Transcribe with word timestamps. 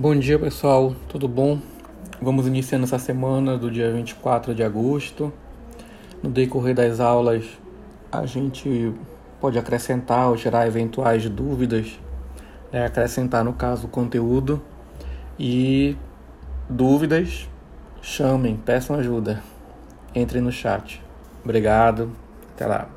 Bom 0.00 0.18
dia 0.18 0.38
pessoal, 0.38 0.96
tudo 1.10 1.28
bom? 1.28 1.60
Vamos 2.22 2.46
iniciando 2.46 2.86
essa 2.86 2.98
semana 2.98 3.58
do 3.58 3.70
dia 3.70 3.92
24 3.92 4.54
de 4.54 4.62
agosto. 4.62 5.30
No 6.22 6.30
decorrer 6.30 6.74
das 6.74 7.00
aulas, 7.00 7.44
a 8.10 8.24
gente 8.24 8.94
pode 9.38 9.58
acrescentar 9.58 10.30
ou 10.30 10.38
tirar 10.38 10.66
eventuais 10.66 11.28
dúvidas, 11.28 12.00
né? 12.72 12.86
acrescentar 12.86 13.44
no 13.44 13.52
caso 13.52 13.88
conteúdo 13.88 14.62
e 15.38 15.94
dúvidas, 16.66 17.46
chamem, 18.00 18.56
peçam 18.56 18.96
ajuda, 18.96 19.42
entrem 20.14 20.40
no 20.40 20.50
chat. 20.50 21.02
Obrigado, 21.44 22.10
até 22.54 22.66
lá. 22.66 22.88